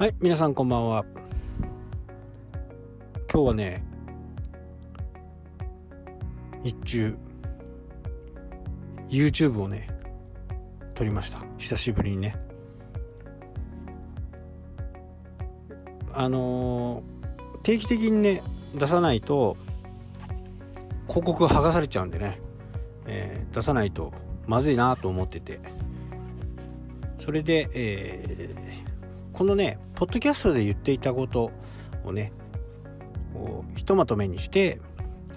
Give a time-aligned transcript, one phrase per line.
[0.00, 1.04] はい、皆さんこんばんは。
[3.30, 3.84] 今日はね、
[6.62, 7.18] 日中、
[9.10, 9.88] YouTube をね、
[10.94, 11.40] 撮りました。
[11.58, 12.34] 久しぶりにね。
[16.14, 18.42] あのー定期的にね、
[18.74, 19.58] 出さないと、
[21.08, 22.40] 広告剥がされちゃうんでね、
[23.04, 24.14] えー出さないと
[24.46, 25.60] まずいなと思ってて、
[27.18, 28.69] それで、えー
[29.40, 31.50] このね、ポッドキャストで言っていたこと
[32.04, 32.30] をね、
[33.32, 34.82] こうひとまとめにして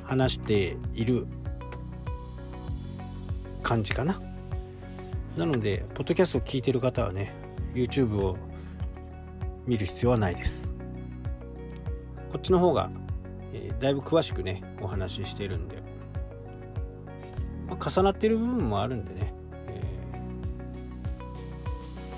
[0.04, 1.26] 話している
[3.62, 4.20] 感じかな。
[5.38, 7.34] なので、ポッドキャストを聞いてる方はね、
[7.74, 8.36] YouTube を
[9.66, 10.74] 見る必要はないです。
[12.30, 12.92] こっちの方が、
[13.54, 15.78] えーだいぶ詳しくね、お話ししてるんで、
[17.70, 19.34] まあ重なってる部分もあるんでね、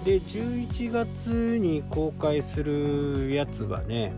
[0.06, 4.14] で11月に公開するやつはね、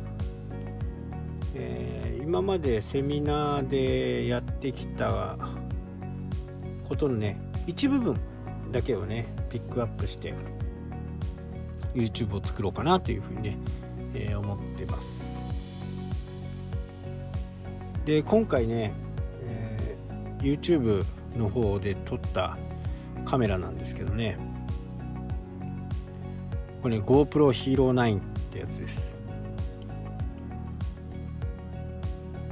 [1.55, 5.37] えー今までセミナーでやってきた
[6.89, 8.17] ことのね一部分
[8.69, 10.33] だけをねピックアップして
[11.93, 13.57] YouTube を作ろうかなというふうにね、
[14.13, 15.55] えー思ってます。
[18.03, 18.93] で今回ね、
[19.43, 21.05] えー YouTube
[21.37, 22.57] の方で撮った
[23.23, 24.37] カメラなんですけどね
[26.87, 29.17] これ GoPro Hero 9ってやつです、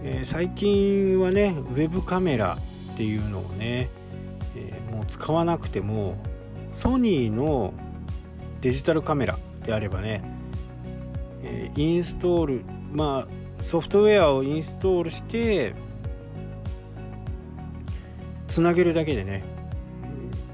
[0.03, 2.57] えー最近はねウェブカメラ
[2.93, 3.89] っていうのをね、
[4.57, 6.17] えーもう使わなくても
[6.69, 7.73] ソニーの
[8.59, 10.21] デジタルカメラであればね、
[11.41, 15.73] えーインストールまあソフトウェアをインストールして
[18.47, 19.45] つなげるだけでね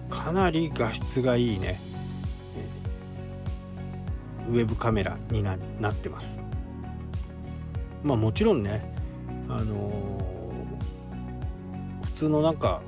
[0.07, 1.90] かなり画質がいいね。
[4.49, 6.41] ウェブカメラになってます。
[8.03, 8.93] まあもちろんね
[9.47, 10.21] あのー
[12.05, 12.81] 普通のなんか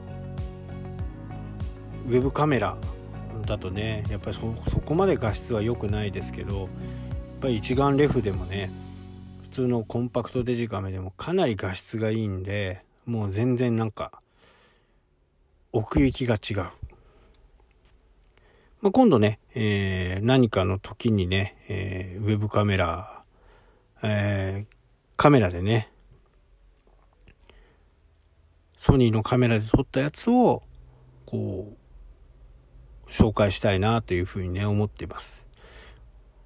[2.08, 2.78] ウェブカメラ
[3.48, 6.68] だとねやっぱりそそこまで画質は良くないですけどやっ
[7.42, 8.72] ぱり一眼レフでもね
[9.42, 14.12] 普通のコンパクトデジカメでもかなり画質がいいんでもう全然なんか
[15.72, 16.70] 奥行きが違う。
[18.84, 23.24] まあ、今度ね、えー何かの時にね、えーウェブカメラ、
[24.04, 24.76] えー
[25.16, 25.90] カメラでね、
[28.78, 30.64] ソニーのカメラで撮ったやつを、
[31.26, 31.78] こ
[33.08, 35.48] う、紹介したいなというふうにね、思っています。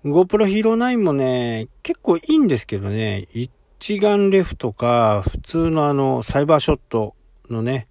[0.05, 7.15] GoPro Hero 9もね、結構いいんですけどね、一眼レフとか、普通のあの、サイバーショット
[7.49, 7.87] のね、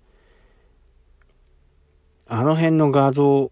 [2.28, 3.50] あの辺の画像、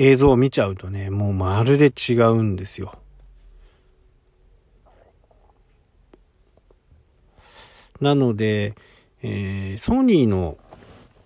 [0.00, 2.96] 映像を見ちゃうとね、もうまるで違うんですよ。
[8.00, 8.76] なので、
[9.22, 10.56] えーソニーの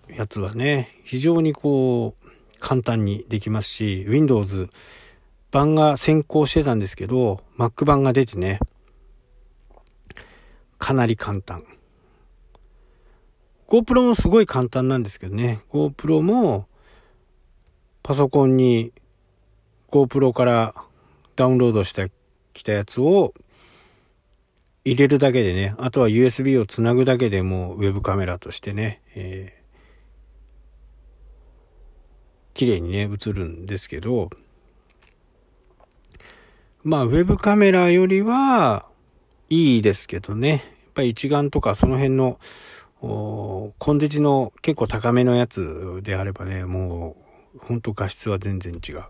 [0.09, 4.69] やつはね、非常にこう、簡単にできますし、Windows
[5.51, 8.59] 版が先行してたんですけど、Mac 版が出てね、
[10.79, 11.63] かなり簡単。
[13.67, 16.67] GoPro もすごい簡単なんですけどね、GoPro も、
[18.03, 18.93] パソコンに
[19.89, 20.75] GoPro から
[21.35, 22.11] ダウンロードして
[22.53, 23.33] きたやつを
[24.85, 29.63] 入れるだけでね、あとは USB をつなぐだけでもうウェブカメラとしてね、えー
[32.53, 34.29] 綺麗にね、映るんですけど、
[36.83, 38.85] まあ、ウェブカメラよりは
[39.49, 40.59] いいですけどね、やっ
[40.93, 42.39] ぱり一眼とかその辺の、
[42.99, 49.03] コンデジの結構高めのやつであればね、もう、ほんと画質は全然違う。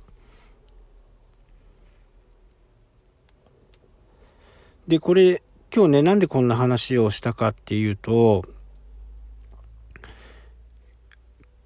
[4.87, 5.41] で、これ、
[5.73, 8.43] 今日ね、なんでこんな話をしたかっていうと、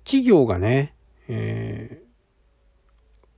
[0.04, 0.94] 企業がね、
[1.28, 2.08] えー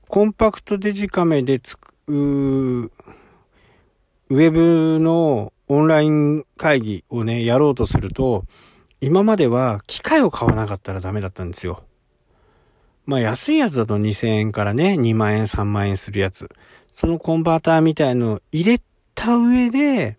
[0.10, 8.44] コンパクトデジカメでつく、ウェブのオンライン会議をね、やろうとすると、
[9.02, 11.84] 今までは機械を買わなかったらダメだったんですよ。
[13.06, 16.50] まあ安いやつだと2000円からね、2万円、3万円するやつ。
[16.94, 18.82] そのコンバーターみたいのを入れ
[19.16, 20.18] た上で、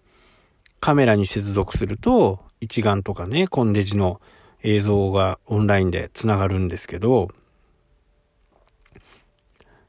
[0.80, 4.20] カメラに接続すると、一眼とかね、コンデジの
[4.62, 7.28] 映像がオンラインで繋がるんですけど、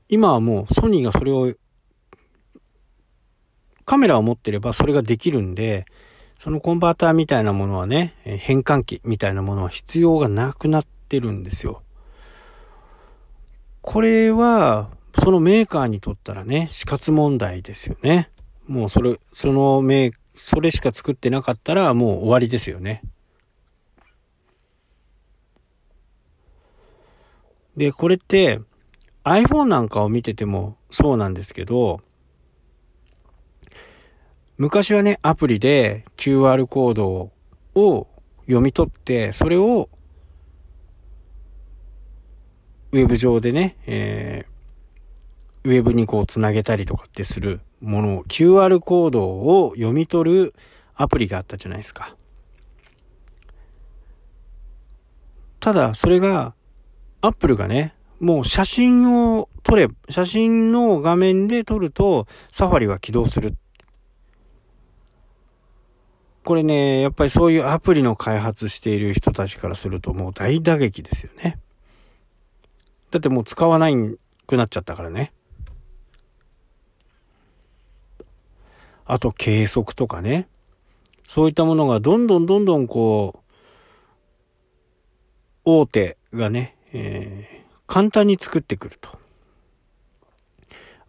[0.10, 1.54] 今はもうソニーがそれを、
[3.86, 5.86] カメラを持ってればそれができるんで、
[6.40, 11.84] そのコンバーターみたいなものはね、変換器みたいなものは必要がなくなってるんですよ。
[13.82, 14.90] これは、
[15.24, 18.30] そのメーカーにとったらね、死活問題ですよね。
[18.68, 23.02] もうそれ、そのメーそれしか作ってなかったらもう終わりですよね。
[27.76, 28.60] で、これって
[29.24, 32.02] iPhone なんかを見ててもそうなんですけど、
[34.58, 37.32] 昔はね、アプリで QR コード
[37.76, 38.08] を
[38.46, 39.90] 読み取って、それを
[42.94, 50.54] ウェブ上でね、えー、ウェブにこうつなげたりとかってするものを、QR コードを読み取る
[50.96, 52.16] アプリがあったじゃないですか。
[55.62, 56.54] ただ、それが、
[57.22, 63.56] アップルがね、もう写真を撮れ、写真の画面で撮ると、サファリは起動する。
[66.44, 71.61] これね、やっぱりそういうアプリの開発している人たちからするともう大打撃ですよね。
[73.12, 73.96] だってもう使わない
[74.48, 75.34] くなっちゃったからね。
[79.06, 80.48] あと計測とかね。
[81.28, 83.52] そういったものがどんどんどんどんこう、
[85.64, 89.18] 大手がね、えー、簡単に作ってくると。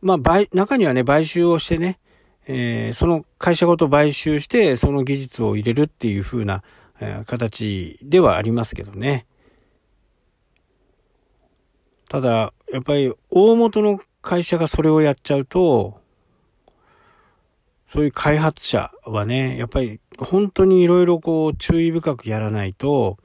[0.00, 1.98] まあ、買、中にはね、買収をしてね、
[2.46, 6.62] えー、その会社ごと買収して、その技術を入れるっていう風な、
[7.00, 9.26] えー、形ではありますけどね。
[12.12, 15.98] ただ、やっぱり大元の会社がそれをやっちゃうと、
[17.88, 23.16] そういう開発者はね、やっぱり本当にいろいろこう注意深くやらないと、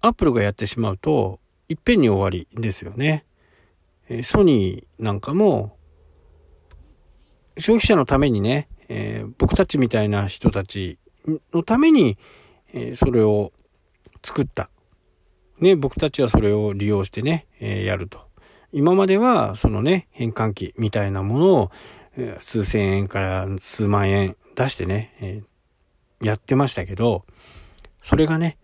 [0.00, 3.26] アップルがやってしまうと、いっぺんに終わりですよね。
[4.22, 5.76] ソニーなんかも、
[7.58, 10.98] 消費者のためにね、えー、僕たちみたいな人たち
[11.52, 12.16] のために、
[12.72, 13.52] えー、それを
[14.22, 14.70] 作った
[15.60, 18.20] ね、僕たちはそれを利用してね、えー、やると。
[18.72, 21.70] 今までは、そのね、変換器みたいなものを、
[22.40, 27.24] 数千円から数万円出してね、えー、やってましたけど、
[28.02, 28.58] それがね、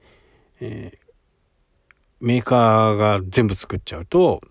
[0.61, 0.99] え
[2.21, 4.43] メーカーが全部作っちゃうと、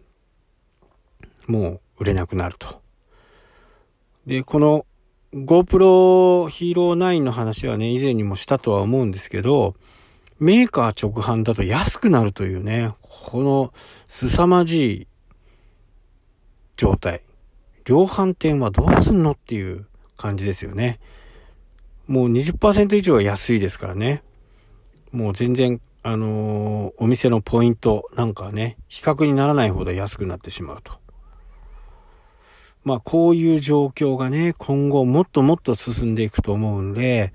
[1.45, 2.81] もう売れなくなると。
[4.25, 4.85] で、この
[5.33, 9.75] GoPro Hero 9の話はね、以前にもしたとは思うんですけど、
[10.39, 13.73] メーカー直販だと安くなるというね、この
[14.07, 15.07] 凄まじい
[16.77, 17.21] 状態。
[17.83, 20.99] 量販店はどうすんのっていう感じですよね。
[22.07, 24.23] もう20%以上は安いですからね。
[25.11, 30.93] もう全然、あのー、お店のポイントなんかね、比較にならないほど安くなってしまうと。
[32.85, 37.33] まあこういう状況がね、今後もっともっと進んでいくと思うんで、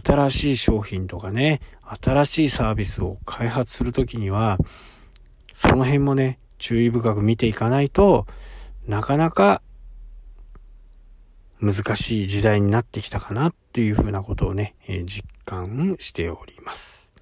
[0.00, 1.60] 新しい商品とかね、
[2.02, 4.58] 新しいサービスを開発するときには、
[5.52, 8.26] その辺もね、注意深く見ていかないと
[8.86, 9.60] なかなか
[11.60, 17.12] 難しい時代になってきたかなっていうふうなことをね、えー、実感しております。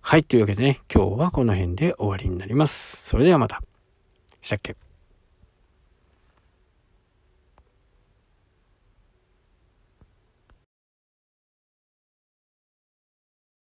[0.00, 3.08] はい、というわけでね、今日はこの辺で終わりになります。
[3.08, 3.62] それではまた。
[4.42, 4.89] したっけ？